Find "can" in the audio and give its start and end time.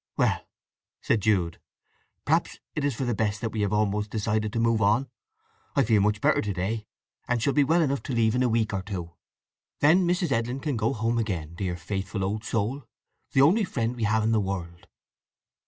10.59-10.75